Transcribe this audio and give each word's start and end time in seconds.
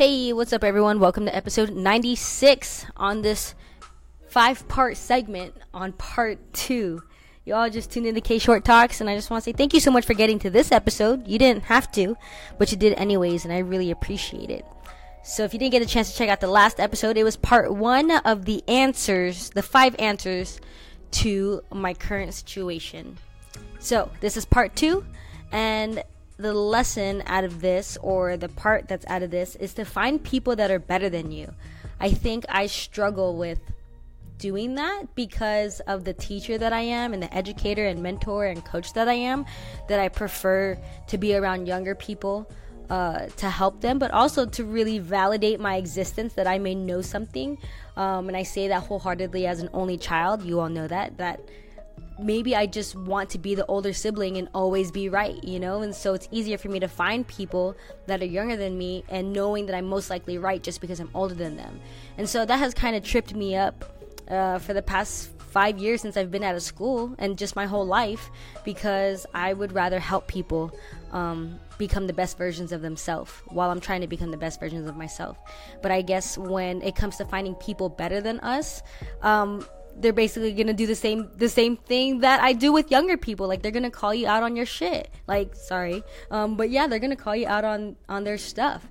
Hey, 0.00 0.32
what's 0.32 0.54
up, 0.54 0.64
everyone? 0.64 0.98
Welcome 0.98 1.26
to 1.26 1.36
episode 1.36 1.74
96 1.74 2.86
on 2.96 3.20
this 3.20 3.54
five 4.28 4.66
part 4.66 4.96
segment 4.96 5.52
on 5.74 5.92
part 5.92 6.38
two. 6.54 7.02
You 7.44 7.52
all 7.52 7.68
just 7.68 7.90
tuned 7.90 8.06
in 8.06 8.14
to 8.14 8.22
K 8.22 8.38
Short 8.38 8.64
Talks, 8.64 9.02
and 9.02 9.10
I 9.10 9.14
just 9.14 9.28
want 9.28 9.44
to 9.44 9.50
say 9.50 9.52
thank 9.52 9.74
you 9.74 9.80
so 9.80 9.90
much 9.90 10.06
for 10.06 10.14
getting 10.14 10.38
to 10.38 10.48
this 10.48 10.72
episode. 10.72 11.28
You 11.28 11.38
didn't 11.38 11.64
have 11.64 11.92
to, 11.92 12.16
but 12.56 12.72
you 12.72 12.78
did 12.78 12.94
anyways, 12.94 13.44
and 13.44 13.52
I 13.52 13.58
really 13.58 13.90
appreciate 13.90 14.48
it. 14.48 14.64
So, 15.22 15.44
if 15.44 15.52
you 15.52 15.58
didn't 15.58 15.72
get 15.72 15.82
a 15.82 15.86
chance 15.86 16.10
to 16.10 16.16
check 16.16 16.30
out 16.30 16.40
the 16.40 16.46
last 16.46 16.80
episode, 16.80 17.18
it 17.18 17.24
was 17.24 17.36
part 17.36 17.70
one 17.70 18.10
of 18.10 18.46
the 18.46 18.64
answers, 18.68 19.50
the 19.50 19.62
five 19.62 19.94
answers 19.98 20.62
to 21.10 21.60
my 21.70 21.92
current 21.92 22.32
situation. 22.32 23.18
So, 23.80 24.10
this 24.20 24.38
is 24.38 24.46
part 24.46 24.74
two, 24.74 25.04
and 25.52 26.02
the 26.40 26.54
lesson 26.54 27.22
out 27.26 27.44
of 27.44 27.60
this, 27.60 27.98
or 28.02 28.36
the 28.36 28.48
part 28.48 28.88
that's 28.88 29.06
out 29.06 29.22
of 29.22 29.30
this, 29.30 29.56
is 29.56 29.74
to 29.74 29.84
find 29.84 30.22
people 30.22 30.56
that 30.56 30.70
are 30.70 30.78
better 30.78 31.08
than 31.08 31.30
you. 31.30 31.52
I 32.00 32.10
think 32.10 32.44
I 32.48 32.66
struggle 32.66 33.36
with 33.36 33.60
doing 34.38 34.76
that 34.76 35.14
because 35.14 35.80
of 35.80 36.04
the 36.04 36.14
teacher 36.14 36.56
that 36.56 36.72
I 36.72 36.80
am 36.80 37.12
and 37.12 37.22
the 37.22 37.32
educator 37.34 37.84
and 37.86 38.02
mentor 38.02 38.46
and 38.46 38.64
coach 38.64 38.94
that 38.94 39.06
I 39.06 39.12
am, 39.12 39.44
that 39.88 40.00
I 40.00 40.08
prefer 40.08 40.78
to 41.08 41.18
be 41.18 41.36
around 41.36 41.66
younger 41.66 41.94
people 41.94 42.50
uh, 42.88 43.26
to 43.36 43.48
help 43.48 43.82
them, 43.82 43.98
but 43.98 44.10
also 44.10 44.46
to 44.46 44.64
really 44.64 44.98
validate 44.98 45.60
my 45.60 45.76
existence 45.76 46.32
that 46.34 46.46
I 46.46 46.58
may 46.58 46.74
know 46.74 47.02
something. 47.02 47.58
Um, 47.96 48.28
and 48.28 48.36
I 48.36 48.42
say 48.42 48.68
that 48.68 48.82
wholeheartedly 48.82 49.46
as 49.46 49.60
an 49.60 49.68
only 49.72 49.98
child. 49.98 50.42
You 50.42 50.60
all 50.60 50.70
know 50.70 50.88
that. 50.88 51.18
That 51.18 51.40
maybe 52.22 52.54
I 52.54 52.66
just 52.66 52.94
want 52.96 53.30
to 53.30 53.38
be 53.38 53.54
the 53.54 53.66
older 53.66 53.92
sibling 53.92 54.36
and 54.36 54.48
always 54.54 54.90
be 54.90 55.08
right, 55.08 55.42
you 55.42 55.58
know? 55.58 55.82
And 55.82 55.94
so 55.94 56.14
it's 56.14 56.28
easier 56.30 56.58
for 56.58 56.68
me 56.68 56.80
to 56.80 56.88
find 56.88 57.26
people 57.26 57.76
that 58.06 58.22
are 58.22 58.26
younger 58.26 58.56
than 58.56 58.76
me 58.78 59.04
and 59.08 59.32
knowing 59.32 59.66
that 59.66 59.76
I'm 59.76 59.86
most 59.86 60.10
likely 60.10 60.38
right 60.38 60.62
just 60.62 60.80
because 60.80 61.00
I'm 61.00 61.10
older 61.14 61.34
than 61.34 61.56
them. 61.56 61.80
And 62.18 62.28
so 62.28 62.44
that 62.44 62.58
has 62.58 62.74
kind 62.74 62.96
of 62.96 63.02
tripped 63.02 63.34
me 63.34 63.56
up 63.56 63.84
uh, 64.28 64.58
for 64.58 64.74
the 64.74 64.82
past 64.82 65.30
five 65.50 65.78
years 65.78 66.00
since 66.00 66.16
I've 66.16 66.30
been 66.30 66.44
out 66.44 66.54
of 66.54 66.62
school 66.62 67.14
and 67.18 67.36
just 67.36 67.56
my 67.56 67.66
whole 67.66 67.84
life 67.84 68.30
because 68.64 69.26
I 69.34 69.52
would 69.52 69.72
rather 69.72 69.98
help 69.98 70.28
people 70.28 70.72
um, 71.10 71.58
become 71.76 72.06
the 72.06 72.12
best 72.12 72.38
versions 72.38 72.70
of 72.70 72.82
themselves 72.82 73.32
while 73.48 73.70
I'm 73.70 73.80
trying 73.80 74.00
to 74.02 74.06
become 74.06 74.30
the 74.30 74.36
best 74.36 74.60
versions 74.60 74.88
of 74.88 74.96
myself. 74.96 75.38
But 75.82 75.90
I 75.90 76.02
guess 76.02 76.38
when 76.38 76.82
it 76.82 76.94
comes 76.94 77.16
to 77.16 77.24
finding 77.24 77.56
people 77.56 77.88
better 77.88 78.20
than 78.20 78.38
us, 78.40 78.82
um, 79.22 79.66
they're 79.96 80.12
basically 80.12 80.52
gonna 80.52 80.72
do 80.72 80.86
the 80.86 80.94
same 80.94 81.28
the 81.36 81.48
same 81.48 81.76
thing 81.76 82.20
that 82.20 82.40
I 82.40 82.52
do 82.52 82.72
with 82.72 82.90
younger 82.90 83.16
people. 83.16 83.48
Like 83.48 83.62
they're 83.62 83.70
gonna 83.70 83.90
call 83.90 84.14
you 84.14 84.26
out 84.26 84.42
on 84.42 84.56
your 84.56 84.66
shit. 84.66 85.10
Like 85.26 85.54
sorry, 85.54 86.02
um, 86.30 86.56
but 86.56 86.70
yeah, 86.70 86.86
they're 86.86 86.98
gonna 86.98 87.16
call 87.16 87.36
you 87.36 87.46
out 87.46 87.64
on 87.64 87.96
on 88.08 88.24
their 88.24 88.38
stuff, 88.38 88.86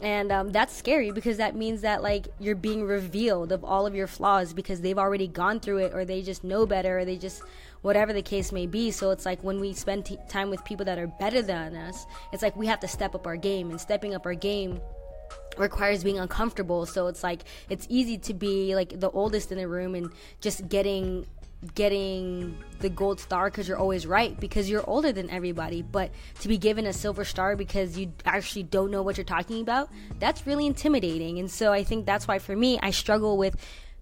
and 0.00 0.30
um, 0.32 0.50
that's 0.50 0.74
scary 0.74 1.10
because 1.10 1.38
that 1.38 1.56
means 1.56 1.82
that 1.82 2.02
like 2.02 2.28
you're 2.38 2.54
being 2.54 2.84
revealed 2.84 3.52
of 3.52 3.64
all 3.64 3.86
of 3.86 3.94
your 3.94 4.06
flaws 4.06 4.52
because 4.52 4.80
they've 4.80 4.98
already 4.98 5.26
gone 5.26 5.60
through 5.60 5.78
it 5.78 5.94
or 5.94 6.04
they 6.04 6.22
just 6.22 6.44
know 6.44 6.66
better 6.66 6.98
or 6.98 7.04
they 7.04 7.16
just 7.16 7.42
whatever 7.82 8.12
the 8.12 8.22
case 8.22 8.52
may 8.52 8.66
be. 8.66 8.90
So 8.90 9.10
it's 9.10 9.26
like 9.26 9.42
when 9.42 9.60
we 9.60 9.72
spend 9.72 10.06
t- 10.06 10.18
time 10.28 10.50
with 10.50 10.64
people 10.64 10.84
that 10.86 10.98
are 10.98 11.06
better 11.06 11.42
than 11.42 11.76
us, 11.76 12.06
it's 12.32 12.42
like 12.42 12.56
we 12.56 12.66
have 12.66 12.80
to 12.80 12.88
step 12.88 13.14
up 13.14 13.26
our 13.26 13.36
game 13.36 13.70
and 13.70 13.80
stepping 13.80 14.14
up 14.14 14.26
our 14.26 14.34
game 14.34 14.80
requires 15.58 16.04
being 16.04 16.18
uncomfortable. 16.18 16.86
So 16.86 17.06
it's 17.06 17.22
like 17.22 17.42
it's 17.68 17.86
easy 17.88 18.18
to 18.18 18.34
be 18.34 18.74
like 18.74 18.98
the 18.98 19.10
oldest 19.10 19.52
in 19.52 19.58
the 19.58 19.68
room 19.68 19.94
and 19.94 20.10
just 20.40 20.68
getting 20.68 21.26
getting 21.74 22.56
the 22.78 22.88
gold 22.88 23.18
star 23.18 23.50
because 23.50 23.66
you're 23.66 23.78
always 23.78 24.06
right 24.06 24.38
because 24.38 24.70
you're 24.70 24.88
older 24.88 25.12
than 25.12 25.28
everybody. 25.30 25.82
But 25.82 26.10
to 26.40 26.48
be 26.48 26.58
given 26.58 26.86
a 26.86 26.92
silver 26.92 27.24
star 27.24 27.56
because 27.56 27.98
you 27.98 28.12
actually 28.24 28.62
don't 28.62 28.90
know 28.90 29.02
what 29.02 29.16
you're 29.16 29.24
talking 29.24 29.60
about 29.60 29.90
that's 30.20 30.46
really 30.46 30.66
intimidating. 30.66 31.38
And 31.38 31.50
so 31.50 31.72
i 31.72 31.82
think 31.82 32.06
that's 32.06 32.28
why 32.28 32.38
for 32.38 32.54
me 32.54 32.78
i 32.82 32.90
struggle 32.90 33.36
with 33.36 33.56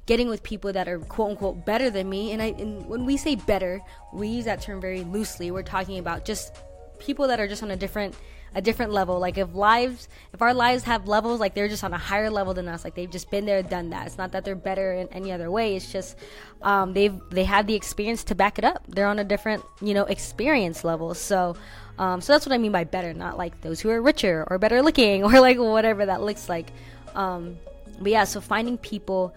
getting 0.04 0.28
with 0.28 0.42
people 0.42 0.72
that 0.72 0.86
are 0.86 0.98
quote 0.98 1.30
unquote 1.30 1.64
better 1.64 1.88
than 1.90 2.08
me. 2.10 2.32
And 2.32 2.42
i 2.42 2.46
and 2.58 2.86
when 2.86 3.06
we 3.06 3.16
say 3.16 3.36
better 3.36 3.80
we 4.12 4.28
use 4.28 4.44
that 4.44 4.60
term 4.60 4.80
very 4.80 5.02
loosely. 5.02 5.50
We're 5.50 5.62
talking 5.62 5.98
about 5.98 6.24
just 6.24 6.54
people 6.98 7.28
that 7.28 7.40
are 7.40 7.48
just 7.48 7.62
on 7.62 7.70
a 7.70 7.76
different 7.76 8.14
a 8.54 8.62
different 8.62 8.90
level. 8.90 9.18
Like 9.18 9.36
if 9.36 9.54
lives, 9.54 10.08
if 10.32 10.40
our 10.40 10.54
lives 10.54 10.84
have 10.84 11.06
levels, 11.06 11.40
like 11.40 11.54
they're 11.54 11.68
just 11.68 11.84
on 11.84 11.92
a 11.92 11.98
higher 11.98 12.30
level 12.30 12.54
than 12.54 12.68
us. 12.68 12.84
Like 12.84 12.94
they've 12.94 13.10
just 13.10 13.30
been 13.30 13.44
there, 13.44 13.62
done 13.62 13.90
that. 13.90 14.06
It's 14.06 14.16
not 14.16 14.32
that 14.32 14.46
they're 14.46 14.54
better 14.54 14.94
in 14.94 15.08
any 15.08 15.30
other 15.30 15.50
way. 15.50 15.76
It's 15.76 15.92
just 15.92 16.16
um, 16.62 16.94
they've 16.94 17.14
they 17.30 17.44
have 17.44 17.66
the 17.66 17.74
experience 17.74 18.24
to 18.24 18.34
back 18.34 18.58
it 18.58 18.64
up. 18.64 18.82
They're 18.88 19.06
on 19.06 19.18
a 19.18 19.24
different 19.24 19.62
you 19.80 19.94
know 19.94 20.04
experience 20.04 20.84
level. 20.84 21.14
So. 21.14 21.56
Um, 21.98 22.20
so 22.20 22.34
that's 22.34 22.44
what 22.44 22.52
I 22.52 22.58
mean 22.58 22.72
by 22.72 22.84
better, 22.84 23.14
not 23.14 23.38
like 23.38 23.62
those 23.62 23.80
who 23.80 23.88
are 23.88 24.02
richer 24.02 24.46
or 24.50 24.58
better 24.58 24.82
looking 24.82 25.24
or 25.24 25.40
like 25.40 25.56
whatever 25.56 26.04
that 26.04 26.20
looks 26.20 26.46
like. 26.46 26.70
Um, 27.14 27.56
but 27.98 28.12
yeah, 28.12 28.24
so 28.24 28.42
finding 28.42 28.76
people 28.76 29.34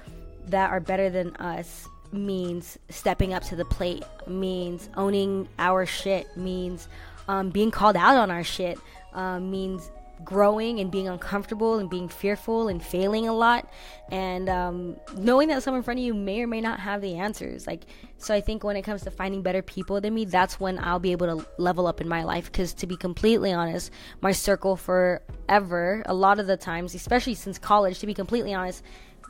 that 0.47 0.69
are 0.69 0.81
better 0.81 1.09
than 1.09 1.35
us 1.37 1.87
means 2.11 2.77
stepping 2.89 3.33
up 3.33 3.43
to 3.43 3.55
the 3.55 3.63
plate, 3.63 4.03
means 4.27 4.89
owning 4.97 5.47
our 5.57 5.85
shit, 5.85 6.35
means 6.35 6.89
um, 7.29 7.49
being 7.49 7.71
called 7.71 7.95
out 7.95 8.17
on 8.17 8.31
our 8.31 8.43
shit, 8.43 8.79
um, 9.13 9.51
means 9.51 9.91
growing 10.25 10.79
and 10.79 10.91
being 10.91 11.07
uncomfortable 11.07 11.77
and 11.79 11.89
being 11.89 12.09
fearful 12.09 12.67
and 12.67 12.83
failing 12.83 13.27
a 13.27 13.33
lot. 13.33 13.71
And 14.11 14.49
um, 14.49 14.97
knowing 15.15 15.47
that 15.47 15.63
someone 15.63 15.79
in 15.79 15.83
front 15.83 15.99
of 15.99 16.05
you 16.05 16.13
may 16.13 16.41
or 16.41 16.47
may 16.47 16.59
not 16.59 16.79
have 16.79 17.01
the 17.01 17.15
answers. 17.15 17.65
Like 17.67 17.83
so 18.17 18.33
i 18.33 18.41
think 18.41 18.65
when 18.65 18.75
it 18.75 18.81
comes 18.81 19.03
to 19.03 19.11
finding 19.11 19.41
better 19.41 19.61
people 19.61 20.01
than 20.01 20.13
me 20.13 20.25
that's 20.25 20.59
when 20.59 20.77
i'll 20.79 20.99
be 20.99 21.13
able 21.13 21.27
to 21.27 21.47
level 21.57 21.87
up 21.87 22.01
in 22.01 22.09
my 22.09 22.23
life. 22.23 22.51
Because 22.51 22.73
to 22.73 22.87
be 22.87 22.97
completely 22.97 23.53
honest 23.53 23.91
my 24.19 24.33
circle 24.33 24.75
forever 24.75 26.03
a 26.05 26.13
lot 26.13 26.39
of 26.39 26.47
the 26.47 26.57
times 26.57 26.95
especially 26.95 27.35
since 27.35 27.57
college 27.57 27.99
to 27.99 28.07
be 28.07 28.13
completely 28.13 28.53
honest 28.53 28.83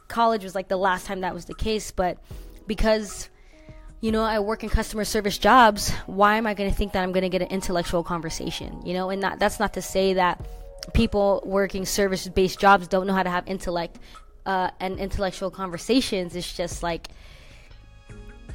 college 0.09 0.43
was 0.43 0.55
like 0.55 0.67
the 0.67 0.77
last 0.77 1.05
time 1.05 1.21
that 1.21 1.33
was 1.33 1.45
the 1.45 1.55
case. 1.55 1.91
But 1.91 2.17
because 2.67 3.29
you 4.01 4.11
know, 4.11 4.23
I 4.23 4.39
work 4.39 4.63
in 4.63 4.69
customer 4.69 5.03
service 5.03 5.37
jobs. 5.37 5.91
Why 6.05 6.37
am 6.37 6.47
I 6.47 6.53
going 6.53 6.69
to 6.69 6.75
think 6.75 6.93
that 6.93 7.03
I'm 7.03 7.11
going 7.11 7.23
to 7.23 7.29
get 7.29 7.41
an 7.41 7.49
intellectual 7.49 8.03
conversation? 8.03 8.81
You 8.85 8.93
know, 8.93 9.09
and 9.09 9.21
that, 9.23 9.39
that's 9.39 9.59
not 9.59 9.73
to 9.73 9.81
say 9.81 10.13
that 10.13 10.45
people 10.93 11.43
working 11.45 11.85
service 11.85 12.27
based 12.27 12.59
jobs 12.59 12.87
don't 12.87 13.07
know 13.07 13.13
how 13.13 13.23
to 13.23 13.29
have 13.29 13.47
intellect 13.47 13.99
uh, 14.45 14.71
and 14.79 14.99
intellectual 14.99 15.51
conversations. 15.51 16.35
It's 16.35 16.55
just 16.55 16.81
like 16.81 17.09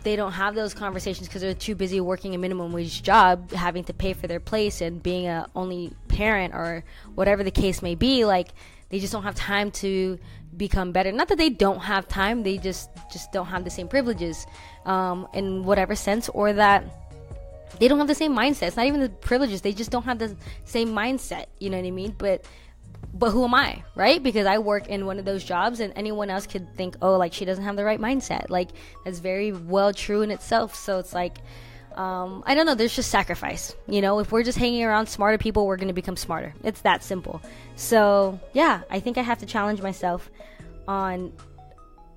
they 0.02 0.16
don't 0.16 0.32
have 0.32 0.54
those 0.54 0.72
conversations 0.72 1.28
because 1.28 1.42
they're 1.42 1.54
too 1.54 1.74
busy 1.74 2.00
working 2.00 2.34
a 2.34 2.38
minimum 2.38 2.72
wage 2.72 3.02
job, 3.02 3.50
having 3.52 3.84
to 3.84 3.94
pay 3.94 4.12
for 4.12 4.26
their 4.26 4.40
place 4.40 4.80
and 4.80 5.02
being 5.02 5.26
a 5.26 5.48
only 5.54 5.92
parent 6.08 6.54
or 6.54 6.84
whatever 7.14 7.42
the 7.42 7.50
case 7.50 7.82
may 7.82 7.94
be. 7.94 8.24
Like 8.24 8.48
they 8.94 9.00
just 9.00 9.12
don't 9.12 9.24
have 9.24 9.34
time 9.34 9.72
to 9.72 10.16
become 10.56 10.92
better. 10.92 11.10
Not 11.10 11.26
that 11.26 11.36
they 11.36 11.50
don't 11.50 11.80
have 11.80 12.06
time, 12.06 12.44
they 12.44 12.58
just 12.58 12.88
just 13.12 13.32
don't 13.32 13.46
have 13.46 13.64
the 13.64 13.70
same 13.70 13.88
privileges 13.88 14.46
um, 14.86 15.26
in 15.34 15.64
whatever 15.64 15.96
sense, 15.96 16.28
or 16.28 16.52
that 16.52 16.84
they 17.80 17.88
don't 17.88 17.98
have 17.98 18.06
the 18.06 18.14
same 18.14 18.36
mindset. 18.36 18.68
It's 18.68 18.76
not 18.76 18.86
even 18.86 19.00
the 19.00 19.08
privileges; 19.08 19.62
they 19.62 19.72
just 19.72 19.90
don't 19.90 20.04
have 20.04 20.20
the 20.20 20.36
same 20.64 20.90
mindset. 20.90 21.46
You 21.58 21.70
know 21.70 21.76
what 21.76 21.88
I 21.88 21.90
mean? 21.90 22.14
But 22.16 22.44
but 23.12 23.30
who 23.30 23.42
am 23.42 23.54
I, 23.56 23.82
right? 23.96 24.22
Because 24.22 24.46
I 24.46 24.58
work 24.58 24.86
in 24.86 25.06
one 25.06 25.18
of 25.18 25.24
those 25.24 25.42
jobs, 25.42 25.80
and 25.80 25.92
anyone 25.96 26.30
else 26.30 26.46
could 26.46 26.72
think, 26.76 26.94
oh, 27.02 27.16
like 27.16 27.32
she 27.32 27.44
doesn't 27.44 27.64
have 27.64 27.74
the 27.74 27.84
right 27.84 28.00
mindset. 28.00 28.48
Like 28.48 28.68
that's 29.04 29.18
very 29.18 29.50
well 29.50 29.92
true 29.92 30.22
in 30.22 30.30
itself. 30.30 30.76
So 30.76 31.00
it's 31.00 31.12
like. 31.12 31.38
Um, 31.94 32.42
I 32.46 32.54
don't 32.54 32.66
know. 32.66 32.74
There's 32.74 32.94
just 32.94 33.10
sacrifice. 33.10 33.74
You 33.86 34.00
know, 34.00 34.18
if 34.18 34.32
we're 34.32 34.42
just 34.42 34.58
hanging 34.58 34.84
around 34.84 35.06
smarter 35.06 35.38
people, 35.38 35.66
we're 35.66 35.76
going 35.76 35.88
to 35.88 35.94
become 35.94 36.16
smarter. 36.16 36.54
It's 36.64 36.80
that 36.82 37.02
simple. 37.02 37.40
So, 37.76 38.40
yeah, 38.52 38.82
I 38.90 39.00
think 39.00 39.18
I 39.18 39.22
have 39.22 39.38
to 39.38 39.46
challenge 39.46 39.80
myself 39.80 40.30
on 40.88 41.32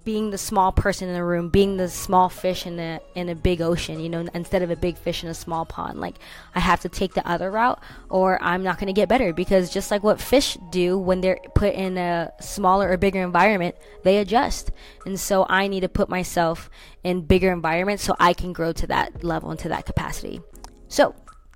being 0.07 0.29
the 0.29 0.38
small 0.38 0.72
person 0.72 1.09
in 1.09 1.13
the 1.13 1.22
room, 1.22 1.50
being 1.50 1.75
the 1.75 1.90
small 1.90 2.29
fish 2.29 2.66
in 2.66 2.79
a 2.79 3.01
in 3.13 3.28
a 3.28 3.35
big 3.35 3.62
ocean, 3.62 4.00
you 4.00 4.07
know, 4.07 4.25
instead 4.34 4.62
of 4.62 4.72
a 4.72 4.75
big 4.78 4.97
fish 4.97 5.22
in 5.22 5.28
a 5.28 5.34
small 5.34 5.66
pond. 5.66 6.00
Like 6.00 6.16
I 6.56 6.62
have 6.62 6.79
to 6.84 6.88
take 6.88 7.13
the 7.13 7.28
other 7.28 7.51
route 7.51 7.84
or 8.09 8.41
I'm 8.41 8.63
not 8.63 8.78
going 8.78 8.88
to 8.88 8.94
get 8.94 9.09
better 9.09 9.34
because 9.34 9.69
just 9.69 9.91
like 9.91 10.03
what 10.03 10.22
fish 10.22 10.57
do 10.69 10.97
when 10.97 11.19
they're 11.19 11.42
put 11.56 11.74
in 11.74 11.98
a 11.98 12.31
smaller 12.39 12.89
or 12.89 12.95
bigger 12.95 13.21
environment, 13.21 13.75
they 14.06 14.19
adjust. 14.19 14.71
And 15.06 15.19
so 15.19 15.45
I 15.50 15.68
need 15.68 15.81
to 15.81 15.89
put 15.89 16.07
myself 16.07 16.69
in 17.03 17.24
bigger 17.24 17.51
environments 17.51 18.01
so 18.01 18.15
I 18.18 18.31
can 18.31 18.53
grow 18.53 18.71
to 18.71 18.88
that 18.88 19.25
level 19.25 19.51
and 19.51 19.60
to 19.60 19.68
that 19.68 19.86
capacity. 19.86 20.39
So, 20.88 21.15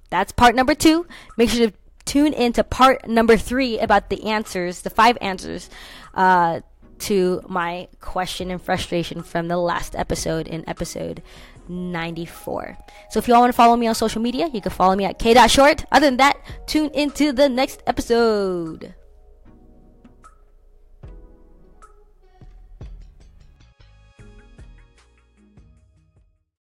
that's 0.10 0.34
part 0.34 0.56
number 0.56 0.76
2. 0.76 1.08
Make 1.38 1.52
sure 1.52 1.70
to 1.70 1.74
tune 2.04 2.34
into 2.34 2.66
part 2.66 3.08
number 3.08 3.38
3 3.38 3.80
about 3.80 4.10
the 4.10 4.26
answers, 4.26 4.82
the 4.82 4.90
five 4.90 5.18
answers 5.22 5.70
uh, 6.14 6.60
to 7.02 7.42
my 7.48 7.88
question 8.00 8.52
and 8.52 8.62
frustration 8.62 9.24
from 9.24 9.48
the 9.48 9.58
last 9.58 9.96
episode 9.96 10.48
in 10.48 10.68
episode 10.68 11.22
94. 11.68 12.78
So 13.10 13.20
if 13.20 13.28
you 13.28 13.34
all 13.34 13.42
want 13.42 13.52
to 13.52 13.58
follow 13.58 13.76
me 13.76 13.88
on 13.88 13.96
social 13.96 14.22
media, 14.22 14.48
you 14.54 14.62
can 14.62 14.72
follow 14.72 14.96
me 14.96 15.06
at 15.06 15.20
k.short. 15.20 15.86
Other 15.92 16.08
than 16.08 16.18
that, 16.18 16.38
tune 16.68 16.90
into 16.94 17.32
the 17.32 17.50
next 17.50 17.82
episode. 17.88 18.94